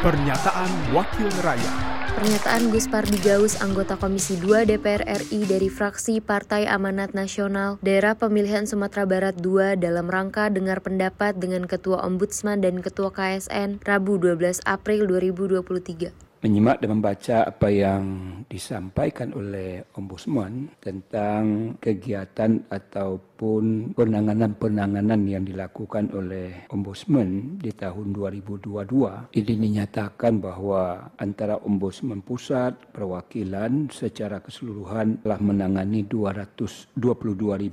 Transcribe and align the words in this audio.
Pernyataan 0.00 0.96
Wakil 0.96 1.28
Rakyat. 1.44 1.76
Pernyataan 2.16 2.72
Gus 2.72 2.88
Pardigaus, 2.88 3.60
anggota 3.60 4.00
Komisi 4.00 4.40
2 4.40 4.64
DPR 4.64 5.04
RI 5.04 5.44
dari 5.44 5.68
fraksi 5.68 6.24
Partai 6.24 6.64
Amanat 6.64 7.12
Nasional, 7.12 7.76
Daerah 7.84 8.16
Pemilihan 8.16 8.64
Sumatera 8.64 9.04
Barat 9.04 9.36
II 9.44 9.76
dalam 9.76 10.08
rangka 10.08 10.48
dengar 10.48 10.80
pendapat 10.80 11.36
dengan 11.36 11.68
Ketua 11.68 12.00
Ombudsman 12.00 12.64
dan 12.64 12.80
Ketua 12.80 13.12
KSN 13.12 13.84
Rabu 13.84 14.16
12 14.16 14.64
April 14.64 15.04
2023 15.04 16.29
menyimak 16.40 16.80
dan 16.80 16.96
membaca 16.96 17.44
apa 17.44 17.68
yang 17.68 18.32
disampaikan 18.48 19.36
oleh 19.36 19.84
Ombudsman 19.92 20.72
tentang 20.80 21.76
kegiatan 21.76 22.64
ataupun 22.72 23.92
penanganan-penanganan 23.92 25.20
yang 25.28 25.44
dilakukan 25.44 26.08
oleh 26.16 26.64
Ombudsman 26.72 27.60
di 27.60 27.68
tahun 27.76 28.16
2022. 28.16 29.36
Ini 29.36 29.52
dinyatakan 29.52 30.40
bahwa 30.40 31.12
antara 31.20 31.60
Ombudsman 31.60 32.24
Pusat, 32.24 32.96
perwakilan 32.96 33.92
secara 33.92 34.40
keseluruhan 34.40 35.20
telah 35.20 35.44
menangani 35.44 36.08
222.197 36.08 37.68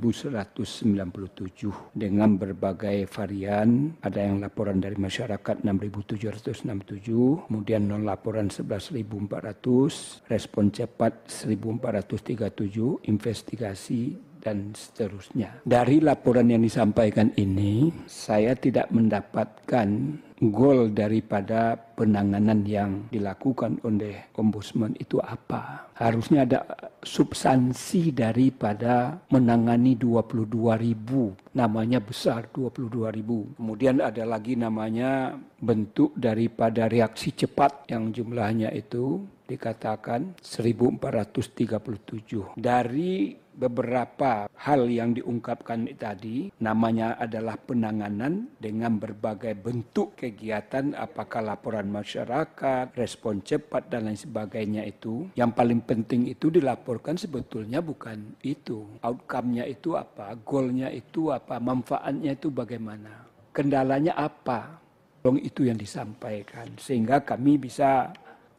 dengan 1.96 2.36
berbagai 2.36 3.08
varian. 3.08 3.96
Ada 4.04 4.28
yang 4.28 4.44
laporan 4.44 4.84
dari 4.84 5.00
masyarakat 5.00 5.64
6.767, 5.64 7.48
kemudian 7.48 7.88
non 7.88 8.04
laporan 8.04 8.57
11.400, 8.62 10.30
respon 10.30 10.72
cepat 10.74 11.14
1.437, 11.46 13.06
investigasi 13.10 14.27
dan 14.48 14.72
seterusnya. 14.72 15.60
Dari 15.68 16.00
laporan 16.00 16.48
yang 16.48 16.64
disampaikan 16.64 17.36
ini, 17.36 17.92
saya 18.08 18.56
tidak 18.56 18.88
mendapatkan 18.96 20.24
goal 20.40 20.94
daripada 20.94 21.76
penanganan 21.76 22.62
yang 22.64 23.10
dilakukan 23.10 23.82
oleh 23.84 24.32
ombudsman 24.38 24.94
itu 25.02 25.18
apa. 25.20 25.92
Harusnya 25.98 26.46
ada 26.46 26.62
substansi 27.02 28.14
daripada 28.14 29.18
menangani 29.34 29.98
22 29.98 30.78
ribu. 30.78 31.34
Namanya 31.58 31.98
besar 32.00 32.48
22 32.54 33.10
ribu. 33.12 33.50
Kemudian 33.58 34.00
ada 34.00 34.24
lagi 34.24 34.54
namanya 34.54 35.36
bentuk 35.58 36.14
daripada 36.14 36.86
reaksi 36.86 37.34
cepat 37.34 37.90
yang 37.90 38.14
jumlahnya 38.14 38.70
itu 38.78 39.26
dikatakan 39.48 40.36
1437. 40.44 42.60
Dari 42.60 43.48
beberapa 43.58 44.46
hal 44.54 44.86
yang 44.86 45.18
diungkapkan 45.18 45.90
tadi 45.98 46.54
namanya 46.62 47.18
adalah 47.18 47.58
penanganan 47.58 48.54
dengan 48.62 49.02
berbagai 49.02 49.58
bentuk 49.58 50.14
kegiatan 50.14 50.94
apakah 50.94 51.42
laporan 51.42 51.90
masyarakat, 51.90 52.94
respon 52.94 53.42
cepat 53.42 53.90
dan 53.90 54.06
lain 54.06 54.20
sebagainya 54.20 54.86
itu. 54.86 55.34
Yang 55.34 55.52
paling 55.58 55.82
penting 55.82 56.30
itu 56.30 56.54
dilaporkan 56.54 57.18
sebetulnya 57.18 57.82
bukan 57.82 58.38
itu. 58.46 58.86
Outcome-nya 59.02 59.66
itu 59.66 59.98
apa, 59.98 60.38
goalnya 60.46 60.94
itu 60.94 61.34
apa, 61.34 61.58
manfaatnya 61.58 62.38
itu 62.38 62.54
bagaimana 62.54 63.26
kendalanya 63.50 64.14
apa. 64.14 64.86
Itu 65.28 65.68
yang 65.68 65.76
disampaikan 65.76 66.80
sehingga 66.80 67.20
kami 67.20 67.60
bisa 67.60 68.16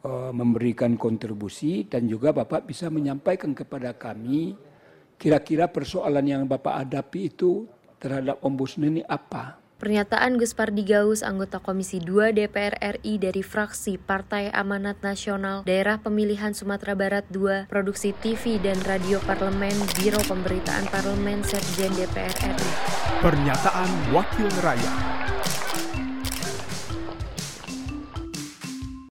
memberikan 0.07 0.95
kontribusi 0.95 1.83
dan 1.83 2.07
juga 2.07 2.31
Bapak 2.31 2.63
bisa 2.63 2.87
menyampaikan 2.87 3.51
kepada 3.51 3.91
kami 3.91 4.55
Kira-kira 5.19 5.67
persoalan 5.67 6.23
yang 6.23 6.43
Bapak 6.47 6.87
hadapi 6.87 7.27
itu 7.27 7.67
terhadap 7.99 8.39
ombudsman 8.39 8.95
ini 8.95 9.03
apa? 9.03 9.59
Pernyataan 9.75 10.39
Gus 10.39 10.55
Pardigaus, 10.55 11.23
anggota 11.23 11.59
Komisi 11.59 11.99
2 11.99 12.31
DPR 12.35 12.99
RI 12.99 13.19
dari 13.19 13.43
fraksi 13.43 13.99
Partai 13.99 14.51
Amanat 14.51 15.03
Nasional 15.03 15.67
Daerah 15.67 15.99
Pemilihan 15.99 16.55
Sumatera 16.55 16.95
Barat 16.95 17.27
II, 17.35 17.67
Produksi 17.67 18.15
TV 18.15 18.59
dan 18.63 18.79
Radio 18.87 19.19
Parlemen, 19.27 19.75
Biro 19.99 20.19
Pemberitaan 20.23 20.87
Parlemen 20.87 21.43
Sekjen 21.43 21.91
DPR 21.99 22.31
RI. 22.39 22.71
Pernyataan 23.19 24.15
Wakil 24.15 24.47
Rakyat 24.63 24.95